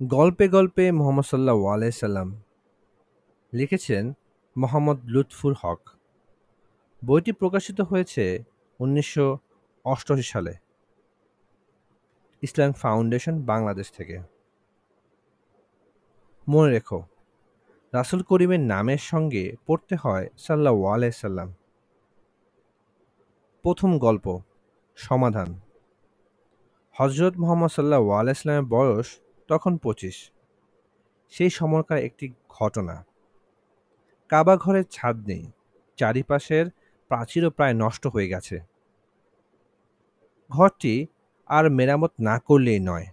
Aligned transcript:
গল্পে 0.00 0.48
গল্পে 0.48 0.92
মোহাম্মদ 0.92 1.24
সাল্লাহ 1.24 1.58
আলাইসাল্লাম 1.64 2.28
লিখেছেন 3.52 4.04
মোহাম্মদ 4.56 4.98
লুৎফুর 5.04 5.54
হক। 5.62 5.80
বইটি 7.04 7.32
প্রকাশিত 7.32 7.80
হয়েছে 7.80 8.24
উনিশশো 8.80 9.26
অষ্টআশি 9.84 10.22
সালে 10.22 10.54
ইসলাম 12.42 12.72
ফাউন্ডেশন 12.72 13.34
বাংলাদেশ 13.42 13.88
থেকে। 13.92 14.16
মনে 16.48 16.70
রেখো, 16.70 16.98
রাসুল 17.92 18.22
করিমের 18.22 18.62
নামের 18.72 18.98
সঙ্গে 18.98 19.44
পড়তে 19.66 19.94
হয় 19.96 20.26
সাল্লাহ 20.38 20.76
আলাইসাল্লাম 20.84 21.48
প্রথম 23.62 23.90
গল্প, 23.98 24.26
সমাধান। 24.96 25.50
হজরত 26.96 27.34
মোহাম্মদ 27.36 27.70
সাল্লাহ 27.70 28.02
আলাইস্লামের 28.10 28.66
বয়স 28.76 29.08
তখন 29.48 29.76
পঁচিশ। 29.76 30.30
সেই 31.30 31.50
সময়কার 31.50 31.98
একটি 31.98 32.32
ঘটনা। 32.48 33.04
কাবা 34.28 34.56
ঘরের 34.56 34.84
ছাদ 34.90 35.16
নেই। 35.26 35.50
চারিপাশের 35.96 36.66
প্রাচীরও 37.08 37.50
প্রায় 37.50 37.74
নষ্ট 37.74 38.06
হয়ে 38.06 38.28
গেছে। 38.28 38.60
ঘরটি 40.50 41.06
আর 41.46 41.70
মেরামত 41.70 42.12
না 42.20 42.38
করলেই 42.38 42.80
নয়। 42.80 43.06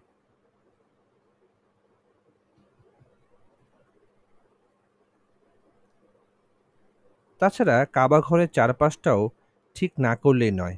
তাছাড়া 7.40 7.86
কাবা 7.86 8.22
ঘরের 8.22 8.48
চারপাশটাও 8.48 9.30
ঠিক 9.76 9.92
না 10.00 10.16
করলেই 10.16 10.52
নয়। 10.52 10.78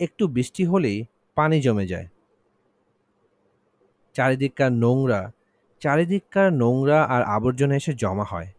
একটু 0.00 0.28
বৃষ্টি 0.28 0.64
হলেই 0.64 1.06
পানি 1.34 1.60
জমে 1.60 1.86
যায়। 1.86 2.06
চারিদিককার 4.16 4.72
নোংরা 4.72 5.32
চারিদিককার 5.80 6.52
নোংরা 6.52 7.04
আর 7.04 7.22
আবর্জনা 7.22 7.76
এসে 7.76 7.92
জমা 7.92 8.24
হয়। 8.24 8.52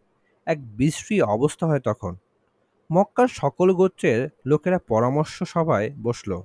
এক 0.46 0.78
বিশ্রী 0.78 1.22
অবস্থা 1.22 1.68
হয় 1.68 1.80
তখন। 1.80 2.16
মক্কার 2.92 3.28
সকল 3.28 3.74
গোত্রের 3.74 4.30
লোকেরা 4.46 4.80
পরামর্শ 4.88 5.44
সভায় 5.44 5.92
বসল। 6.04 6.42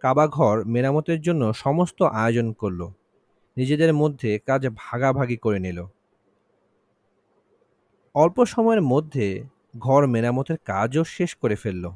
কাবাঘর 0.00 0.64
মেরামতের 0.64 1.20
জন্য 1.20 1.52
সমস্ত 1.54 2.02
আয়োজন 2.02 2.52
করল। 2.52 2.88
নিজেদের 3.56 3.94
মধ্যে 3.94 4.38
কাজ 4.38 4.68
ভাগাভাগি 4.68 5.36
করে 5.36 5.58
নিল। 5.58 5.86
অল্প 8.14 8.44
সময়ের 8.44 8.82
মধ্যে 8.82 9.44
ঘর 9.78 10.06
মেরামতের 10.06 10.56
কাজও 10.64 11.04
শেষ 11.04 11.34
করে 11.34 11.54
ফেলল। 11.54 11.90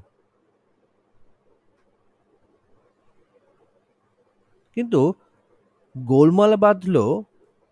কিন্তু 4.75 5.15
গোলমাল 5.99 6.57
বাঁধল 6.57 7.23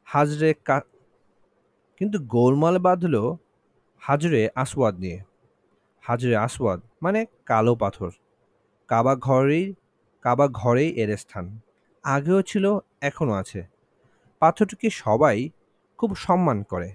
হাজরে 0.04 0.54
কিন্তু 1.96 2.18
গোলমাল 2.18 2.78
বাঁধল 2.78 3.36
হাজরে 3.98 4.48
আসওয়াদ 4.54 4.98
নিয়ে। 4.98 5.20
হাজরে 6.00 6.36
আসওয়াদ 6.36 6.80
মানে 7.02 7.26
কালো 7.46 7.74
পাথর। 7.74 8.10
কাবা 8.88 9.16
ঘরেই 9.16 9.74
কাবা 10.22 10.48
ঘরেই 10.48 10.90
এর 10.90 11.16
স্থান। 11.16 11.58
আগেও 12.02 12.42
ছিল, 12.42 12.78
এখনও 13.00 13.32
আছে। 13.32 13.66
পাথরটিকে 14.40 14.90
সবাই 14.90 15.48
খুব 15.98 16.14
সম্মান 16.16 16.62
করে। 16.62 16.92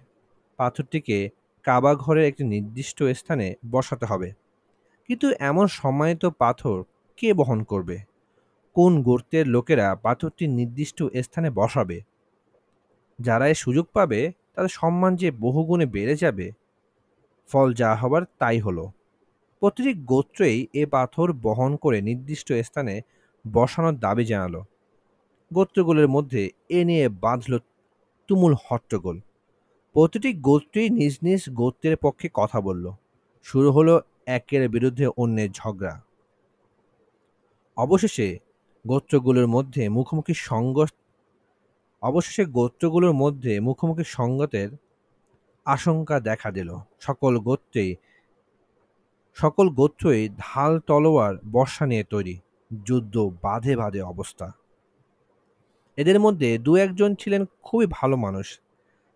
পাথরটিকে 0.57 1.29
কাবা 1.63 1.95
ঘরের 1.95 2.25
একটি 2.25 2.43
নির্দিষ্ট 2.43 3.03
স্থানে 3.03 3.55
বসাতে 3.71 4.05
হবে। 4.05 4.33
কিন্তু 5.07 5.31
এমন 5.39 5.67
সম্মানিত 5.67 6.25
পাথর 6.25 6.83
কে 7.17 7.33
বহন 7.33 7.63
করবে? 7.63 8.12
কোন 8.73 9.01
গর্তের 9.03 9.47
লোকেরা 9.47 9.95
পাথরটি 9.95 10.47
নির্দিষ্ট 10.47 11.03
স্থানে 11.03 11.49
বসাবে? 11.49 12.01
যারা 13.19 13.47
এ 13.47 13.53
সুযোগ 13.53 13.85
পাবে, 13.93 14.31
তাদের 14.55 14.69
সম্মান 14.69 15.15
যে 15.15 15.31
বহুগুণে 15.31 15.85
বেড়ে 15.85 16.15
যাবে, 16.15 16.51
ফল 17.47 17.73
যা 17.73 17.95
হবার 17.95 18.21
তাই 18.39 18.59
হলো। 18.59 18.91
প্রতিটি 19.59 19.93
গোত্রেই 19.93 20.67
এ 20.73 20.85
পাথর 20.85 21.33
বহন 21.33 21.75
করে 21.75 22.01
নির্দিষ্ট 22.01 22.53
স্থানে 22.53 23.01
বসানোর 23.53 23.95
দাবি 23.95 24.25
জানালো। 24.25 24.63
গোত্রগুলোর 25.53 26.07
মধ্যে 26.07 26.49
এ 26.69 26.85
নিয়ে 26.85 27.09
বাঁধল 27.09 27.59
তুমুল 28.27 28.55
হট্টগোল। 28.65 29.19
প্রতিটি 29.93 30.33
গোত্রই 30.33 30.89
নিজ 30.89 31.19
নিজ 31.23 31.49
গোত্রের 31.49 31.97
পক্ষে 31.97 32.29
কথা 32.33 32.61
বলল। 32.61 32.91
শুরু 33.43 33.71
হলো 33.71 34.01
একের 34.25 34.69
বিরুদ্ধে 34.69 35.07
অন্যের 35.07 35.51
ঝগড়া। 35.51 36.01
অবশেষে 37.77 38.39
গোত্রগুলোর 38.87 39.47
মধ্যে 39.47 39.89
মুখোমুখি 39.89 40.33
সঙ্গ 40.33 40.85
অবশেষে 42.01 42.45
গোত্রগুলোর 42.45 43.13
মধ্যে 43.13 43.59
মুখোমুখি 43.59 44.03
সঙ্গতের 44.03 44.69
আশঙ্কা 45.65 46.19
দেখা 46.19 46.51
দিল। 46.51 46.77
সকল 46.99 47.39
গোত্রেই, 47.39 47.95
সকল 49.33 49.69
গোত্রই 49.69 50.29
ঢাল 50.29 50.79
তলোয়ার 50.79 51.35
বর্ষা 51.51 51.85
নিয়ে 51.85 52.03
তৈরি, 52.03 52.39
যুদ্ধ 52.83 53.31
বাঁধে 53.41 53.75
বাঁধে 53.75 54.01
অবস্থা। 54.01 54.51
এদের 55.97 56.19
মধ্যে 56.19 56.57
দু 56.57 56.75
একজন 56.75 57.15
ছিলেন 57.15 57.45
খুবই 57.63 57.87
ভালো 57.91 58.17
মানুষ। 58.17 58.59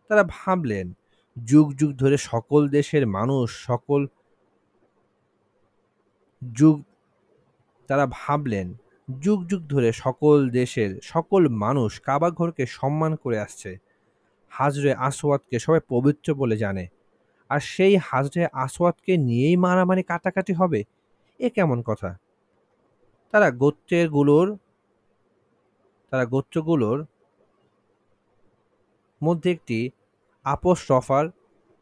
তারা 0.07 0.23
ভাবলেন, 0.29 0.93
যুগ 1.45 1.73
যুগ 1.73 1.91
ধরে 1.91 2.17
সকল 2.17 2.69
দেশের 2.69 3.07
মানুষ, 3.07 3.65
সকল 3.65 4.07
যুগ, 6.53 6.83
তারা 7.87 8.07
ভাবলেন 8.11 8.73
যুগ 9.07 9.45
যুগ 9.45 9.67
ধরে 9.67 9.91
সকল 9.91 10.49
দেশের 10.49 10.99
সকল 11.03 11.47
মানুষ 11.47 12.01
কাবাঘরকে 12.01 12.65
সম্মান 12.65 13.15
করে 13.15 13.39
আসছে। 13.39 13.77
হাজরে 14.49 14.93
আসওয়াদকে 14.93 15.59
সবাই 15.59 15.79
পবিত্র 15.89 16.33
বলে 16.33 16.57
জানে। 16.57 16.87
আর 17.49 17.59
সেই 17.59 17.97
হাজরে 17.97 18.47
আসওয়াদকে 18.53 19.17
নিয়েই 19.17 19.55
মারামারি 19.55 20.03
কাটাকাটি 20.03 20.53
হবে? 20.53 20.83
এ 21.39 21.49
কেমন 21.49 21.81
কথা? 21.81 22.17
তারা 23.31 23.51
গোত্রেরগুলোর, 23.51 24.57
তারা 26.09 26.25
গোত্রগুলোর 26.25 27.05
মধ্যে 29.23 29.51
একটি 29.51 29.89
আপোষ 30.43 30.91
রফার 30.91 31.25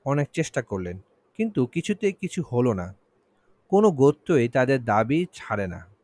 অনেক 0.05 0.29
চেষ্টা 0.33 0.61
করলেন, 0.61 0.99
কিন্তু 1.33 1.65
কিছুতে 1.65 2.11
কিছু 2.11 2.43
হলো 2.51 2.73
না। 2.73 2.95
কোনো 3.69 3.91
গোত্রই 3.91 4.49
তাদের 4.49 4.85
দাবি 4.85 5.25
ছাড়ে 5.33 5.67
না। 5.67 5.94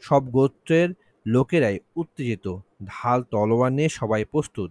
সব 0.00 0.30
গোত্রের 0.30 0.88
লোকেরাই 1.26 1.78
উত্তেজিত, 1.96 2.56
ঢাল 2.84 3.22
তলোয়ার 3.22 3.72
নিয়ে 3.72 3.88
সবাই 3.88 4.24
প্রস্তুত। 4.24 4.70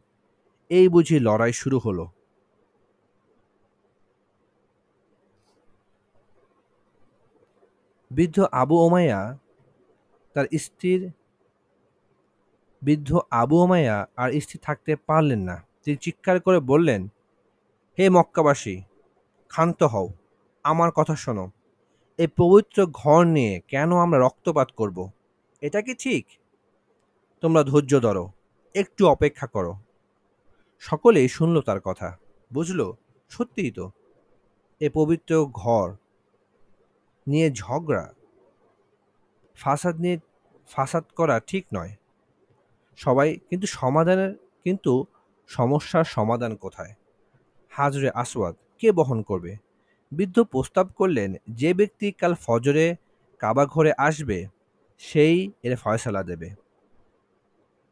এই 0.69 0.89
বুঝি 0.89 1.19
লড়াই 1.19 1.53
শুরু 1.53 1.79
হলো। 1.79 2.07
বৃদ্ধ 8.11 8.39
আবু 8.51 8.75
ওমায়া 8.85 9.37
তার 10.33 10.45
স্ত্রীর 10.57 11.11
বৃদ্ধ 12.83 13.19
আবু 13.31 13.63
ওমায়া 13.63 14.07
আর 14.15 14.31
স্ত্রী 14.39 14.59
থাকতে 14.61 14.95
পারলেন 14.95 15.39
না। 15.39 15.63
তিনি 15.83 15.97
চিৎকার 15.97 16.41
করে 16.41 16.59
বললেন, 16.59 17.07
হে 17.99 18.09
মক্কাবাসী, 18.09 18.81
ক্ষান্ত 19.47 19.83
হও। 19.83 20.09
আমার 20.63 20.91
কথা 20.91 21.15
শোনো। 21.15 21.51
এই 22.19 22.27
পবিত্র 22.37 22.77
ঘর 22.85 23.21
নিয়ে 23.25 23.61
কেন 23.67 23.89
আমরা 23.97 24.19
রক্তপাত 24.19 24.69
করব? 24.75 24.97
এটা 25.61 25.81
কি 25.81 25.93
ঠিক? 25.95 26.25
তোমরা 27.41 27.63
ধৈর্য 27.63 27.93
ধরো, 27.99 28.31
একটু 28.75 29.01
অপেক্ষা 29.07 29.47
করো। 29.47 29.73
সকলেই 30.79 31.27
শুনল 31.27 31.61
তার 31.61 31.79
কথা, 31.79 32.17
বুঝলো? 32.53 32.87
সত্যিই 33.29 33.71
তো। 33.71 33.91
এ 34.81 34.87
পবিত্র 34.93 35.31
ঘর 35.53 35.87
নিয়ে 37.27 37.51
ঝগড়া, 37.51 38.05
ফাসাদ 39.55 39.95
নিয়ে 39.99 40.17
ফাসাদ 40.69 41.03
করা 41.15 41.39
ঠিক 41.39 41.65
নয়। 41.73 41.93
সবাই 42.99 43.29
কিন্তু 43.49 43.67
সমাধানের, 43.67 44.33
কিন্তু 44.63 45.05
সমস্যার 45.47 46.03
সমাধান 46.03 46.55
কোথায়? 46.55 46.93
হাজরে 47.69 48.09
আসওয়াদ, 48.13 48.55
কে 48.79 48.91
বহন 48.91 49.19
করবে? 49.21 49.64
বৃদ্ধ 50.15 50.39
প্রস্তাব 50.39 50.87
করলেন, 50.87 51.33
যে 51.49 51.73
ব্যক্তি 51.73 52.11
কাল 52.11 52.35
ফজরে 52.35 52.95
কাবা 53.39 53.65
ঘরে 53.65 53.93
আসবে, 53.97 54.45
সেই 54.97 55.51
এর 55.63 55.75
ফয়সালা 55.75 56.23
দেবে। 56.23 56.49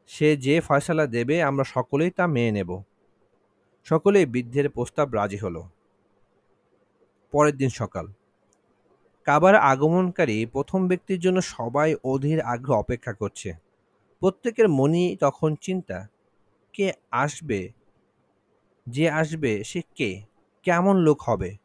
সে 0.07 0.37
যে 0.37 0.61
ফয়সালা 0.61 1.07
দেবে, 1.07 1.43
আমরা 1.43 1.63
সকলেই 1.63 2.09
তা 2.09 2.27
মেনে 2.27 2.51
নেব। 2.51 2.81
সকলেই 3.83 4.25
বৃদ্ধের 4.25 4.69
প্রস্তাব 4.69 5.13
রাজি 5.13 5.37
হলো। 5.37 5.63
পরের 7.31 7.57
দিন 7.57 7.69
সকাল। 7.69 8.07
কাবার 9.23 9.55
আগমনকারী 9.55 10.45
প্রথম 10.45 10.87
ব্যক্তির 10.87 11.19
জন্য 11.19 11.41
সবাই 11.41 11.95
অধীর 12.03 12.41
আগ্রহ 12.41 12.75
অপেক্ষা 12.75 13.13
করছে। 13.13 13.53
প্রত্যেকের 14.19 14.69
মনই 14.69 15.17
তখন 15.19 15.55
চিন্তা, 15.55 16.07
কে 16.73 16.93
আসবে? 17.11 17.69
যে 18.89 19.09
আসবে, 19.09 19.63
সে 19.63 19.81
কে? 19.95 20.21
কেমন 20.63 20.95
লোক 20.97 21.21
হবে? 21.21 21.62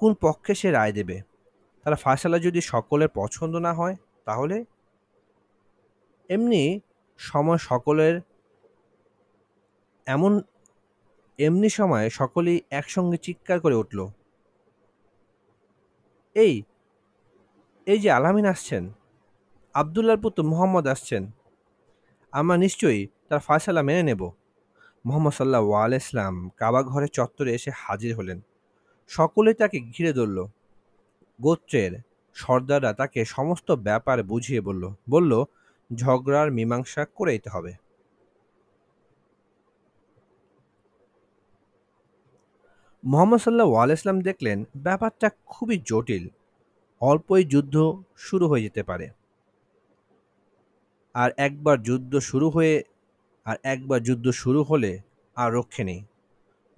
কোন 0.00 0.14
পক্ষে 0.20 0.52
সে 0.54 0.68
রায় 0.70 0.92
দেবে? 0.92 1.16
তারা 1.82 1.96
ফায়সালা 1.96 2.38
যদি 2.38 2.60
সকলের 2.72 3.10
পছন্দ 3.14 3.54
না 3.66 3.72
হয়, 3.74 3.96
তাহলে? 4.24 4.56
এমনি 6.30 6.80
সময় 7.18 7.60
সকলের 7.70 8.14
এমন, 10.06 10.32
এমনি 11.38 11.68
সময় 11.68 12.06
সকলেই 12.10 12.58
একসঙ্গে 12.70 13.16
চিৎকার 13.16 13.58
করে 13.60 13.74
উঠল। 13.74 13.98
এই 16.36 16.54
এই 17.86 17.98
যে 17.98 18.08
আলামিন 18.10 18.46
আসছেন, 18.46 18.82
আবদুল্লার 19.74 20.18
পুত্র 20.22 20.40
মোহাম্মদ 20.42 20.86
আসছেন, 20.86 21.22
আমরা 22.32 22.56
নিশ্চয়ই 22.56 23.02
তার 23.28 23.40
ফয়সালা 23.40 23.82
মেনে 23.82 24.02
নেব। 24.02 24.22
মোহাম্মদ 25.04 25.32
সাল্লাহ 25.32 25.64
আলাইসলাম 25.84 26.34
কাবা 26.56 26.80
ঘরের 26.82 27.08
চত্বরে 27.08 27.50
এসে 27.54 27.70
হাজির 27.74 28.12
হলেন। 28.16 28.38
সকলেই 29.06 29.54
তাকে 29.54 29.80
ঘিরে 29.80 30.12
ধরল। 30.12 30.46
গোত্রের 31.42 31.92
সর্দাররা 32.34 32.92
তাকে 32.92 33.24
সমস্ত 33.24 33.72
ব্যাপার 33.72 34.22
বুঝিয়ে 34.22 34.60
বলল 34.60 34.94
বলল, 35.10 35.44
ঝগড়ার 35.94 36.52
মীমাংসা 36.52 37.04
করে 37.04 37.32
দিতে 37.32 37.50
হবে। 37.50 37.72
মোহাম্মদ 43.04 43.40
সাল্লাহ 43.40 43.74
আলাইসলাম 43.74 44.20
দেখলেন 44.20 44.64
ব্যাপারটা 44.76 45.30
খুবই 45.46 45.82
জটিল। 45.84 46.28
অল্পই 47.00 47.44
যুদ্ধ 47.44 48.02
শুরু 48.16 48.48
হয়ে 48.48 48.62
যেতে 48.62 48.82
পারে। 48.82 49.08
আর 51.14 51.30
একবার 51.36 51.82
যুদ্ধ 51.82 52.18
শুরু 52.18 52.50
হয়ে, 52.50 52.82
আর 53.44 53.56
একবার 53.62 54.00
যুদ্ধ 54.00 54.30
শুরু 54.30 54.62
হলে 54.62 54.98
আর 55.36 55.52
রক্ষে 55.52 55.84
নেই। 55.84 56.04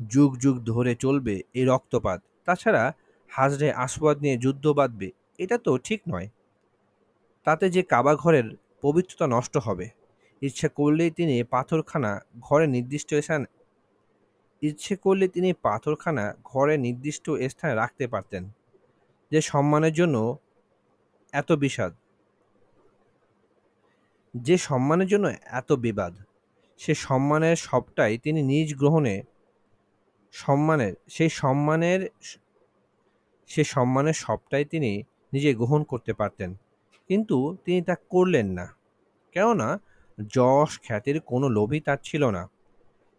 যুগ 0.00 0.30
যুগ 0.38 0.56
ধরে 0.70 0.92
চলবে 0.94 1.34
এই 1.58 1.64
রক্তপাত। 1.64 2.18
তাছাড়া 2.46 2.82
হাজরে 3.30 3.68
আসবাদ 3.84 4.16
নিয়ে 4.24 4.36
যুদ্ধ 4.36 4.64
বাঁধবে, 4.78 5.08
এটা 5.38 5.56
তো 5.58 5.70
ঠিক 5.86 6.00
নয়। 6.12 6.28
তাতে 7.46 7.64
যে 7.74 7.82
কাবা 7.82 8.12
ঘরের 8.14 8.46
পবিত্রতা 8.82 9.26
নষ্ট 9.26 9.54
হবে। 9.56 9.86
ইচ্ছে 10.42 10.66
করলেই 10.68 11.10
তিনি 11.10 11.34
পাথরখানা 11.54 12.10
ঘরে 12.40 12.66
নির্দিষ্ট 12.66 13.10
স্থান, 13.14 13.42
ইচ্ছে 14.62 14.94
করলে 14.96 15.26
তিনি 15.28 15.50
পাথরখানা 15.66 16.24
ঘরে 16.44 16.74
নির্দিষ্ট 16.86 17.26
স্থানে 17.52 17.74
রাখতে 17.74 18.04
পারতেন, 18.06 18.42
যে 19.32 19.40
সম্মানের 19.50 19.94
জন্য 20.00 20.16
এত 21.32 21.50
বিষাদ 21.62 21.92
যে 24.34 24.56
সম্মানের 24.58 25.08
জন্য 25.12 25.26
এত 25.60 25.70
বিবাদ, 25.84 26.12
সে 26.80 26.92
সম্মানের 27.06 27.56
সবটাই 27.68 28.12
তিনি 28.18 28.40
নিজ 28.42 28.68
গ্রহণে 28.80 29.14
সম্মানের, 30.32 30.94
সেই 31.08 31.28
সম্মানের 31.28 32.08
সে 33.46 33.64
সম্মানের 33.64 34.12
সবটাই 34.12 34.64
তিনি 34.64 35.02
নিজে 35.32 35.54
গ্রহণ 35.54 35.82
করতে 35.82 36.12
পারতেন। 36.12 36.54
কিন্তু 37.08 37.56
তিনি 37.64 37.82
তা 37.82 37.94
করলেন 37.94 38.46
না। 38.46 38.76
কেননা 39.32 39.80
যশ, 40.26 40.80
খ্যাতির 40.80 41.20
কোনো 41.20 41.48
লোভই 41.48 41.80
তার 41.80 41.96
ছিল 42.02 42.30
না। 42.30 42.50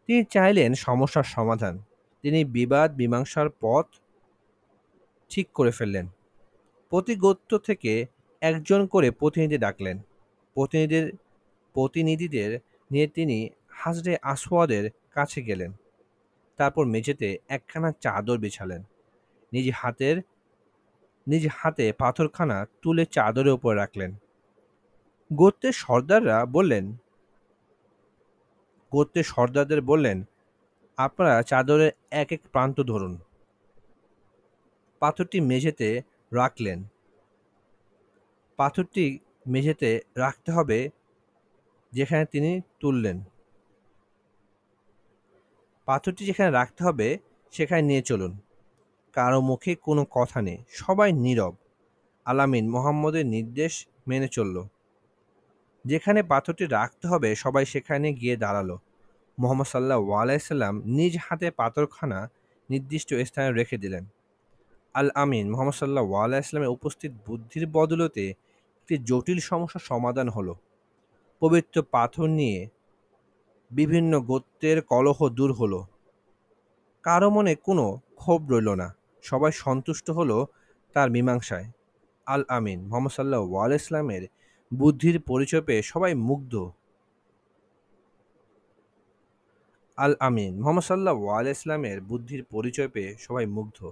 তিনি 0.07 0.23
চাইলেন 0.23 0.73
সমস্যার 0.73 1.23
সমাধান। 1.23 1.83
তিনি 2.21 2.45
বিবাদ, 2.45 2.95
মীমাংসার 2.95 3.49
পথ 3.61 3.85
ঠিক 5.29 5.47
করে 5.51 5.71
ফেললেন। 5.71 6.07
প্রতি 6.89 7.15
গোত্র 7.15 7.59
থেকে 7.59 8.05
একজন 8.41 8.87
করে 8.87 9.11
প্রতিনিধি 9.11 9.57
ডাকলেন। 9.57 9.99
প্রতিনিধির, 10.53 11.17
প্রতিনিধিদের 11.73 12.59
নিয়ে 12.91 13.07
তিনি 13.07 13.49
হাজরে 13.69 14.17
আসওয়াদের 14.21 14.89
কাছে 15.11 15.41
গেলেন। 15.41 15.71
তারপর 16.59 16.85
মেঝেতে 16.85 17.37
একখানা 17.49 17.91
চাদর 17.91 18.37
বিছালেন। 18.37 18.81
নিজ 19.53 19.67
হাতের, 19.75 20.17
নিজ 21.27 21.43
হাতে 21.53 21.85
পাথরখানা 21.97 22.57
তুলে 22.81 23.05
চাদরের 23.05 23.53
উপর 23.53 23.75
রাখলেন। 23.75 24.11
গোত্রের 25.33 25.73
সর্দাররা 25.73 26.45
বললেন, 26.45 26.85
গোত্রের 28.91 29.23
সর্দারদের 29.23 29.81
বললেন, 29.81 30.17
আপনারা 30.97 31.43
চাদরের 31.43 31.91
এক 32.11 32.31
এক 32.31 32.41
প্রান্ত 32.51 32.81
ধরুন। 32.81 33.13
পাথরটি 34.99 35.41
মেঝেতে 35.41 36.01
রাখলেন। 36.33 36.83
পাথরটি 38.57 39.05
মেঝেতে 39.47 39.89
রাখতে 40.15 40.49
হবে 40.51 40.89
যেখানে 41.91 42.25
তিনি 42.25 42.61
তুললেন। 42.79 43.17
পাথরটি 45.89 46.25
যেখানে 46.25 46.51
রাখতে 46.51 46.83
হবে, 46.83 47.17
সেখানে 47.51 47.81
নিয়ে 47.81 48.01
চলুন। 48.01 48.37
কারও 49.13 49.41
মুখে 49.41 49.75
কোনো 49.75 50.05
কথা 50.11 50.41
নেই, 50.41 50.57
সবাই 50.71 51.13
নীরব। 51.13 51.53
আলামিন 52.25 52.69
মোহাম্মদের 52.69 53.25
নির্দেশ 53.25 53.87
মেনে 54.07 54.27
চলল। 54.27 54.63
যেখানে 55.85 56.23
পাথরটি 56.23 56.65
রাখতে 56.65 57.07
হবে, 57.07 57.35
সবাই 57.35 57.65
সেখানে 57.65 58.13
গিয়ে 58.13 58.35
দাঁড়াল। 58.37 58.77
মোহাম্মদ 59.39 59.65
সাল্লাহ 59.65 60.11
আলাইসাল্লাম 60.11 60.81
নিজ 60.85 61.17
হাতে 61.21 61.51
পাথরখানা 61.51 62.29
নির্দিষ্ট 62.69 63.13
স্থানে 63.13 63.51
রেখে 63.51 63.77
দিলেন। 63.77 64.05
আল 64.93 65.09
আমিন 65.15 65.51
মোহাম্মদ 65.51 65.73
সাল্লাহ 65.73 66.13
আলাইসলামের 66.13 66.69
উপস্থিত 66.69 67.11
বুদ্ধির 67.25 67.67
বদলতে 67.67 68.29
একটি 68.79 68.95
জটিল 68.97 69.39
সমস্যার 69.39 69.83
সমাধান 69.85 70.29
হলো। 70.29 70.55
পবিত্র 71.39 71.75
পাথর 71.91 72.27
নিয়ে 72.27 72.69
বিভিন্ন 73.71 74.19
গোত্রের 74.19 74.81
কলহ 74.81 75.29
দূর 75.29 75.53
হলো। 75.53 75.85
কারও 77.03 77.29
মনে 77.29 77.55
কোনো 77.55 77.99
ক্ষোভ 78.15 78.51
রইল 78.51 78.69
না। 78.75 78.95
সবাই 79.21 79.51
সন্তুষ্ট 79.51 80.09
হলো 80.09 80.47
তার 80.93 81.11
মীমাংসায়। 81.11 81.71
আল 82.25 82.43
আমিন 82.47 82.79
মোহাম্মদ 82.87 83.11
সাল্লাহ 83.11 83.41
ওয়াল 83.41 83.73
ইসলামের 83.73 84.27
বুদ্ধির 84.73 85.21
পরিচয় 85.21 85.61
পেয়ে 85.61 85.81
সবাই 85.81 86.15
মুগ্ধ। 86.15 86.71
আল 89.97 90.13
আমিন 90.19 90.59
মোহাম্মদ 90.59 90.83
সাল্লাহ 90.83 91.15
ওয়াল 91.23 91.47
ইসলামের 91.47 92.01
বুদ্ধির 92.01 92.43
পরিচয় 92.43 92.87
পেয়ে 92.87 93.17
সবাই 93.17 93.45
মুগ্ধ। 93.45 93.91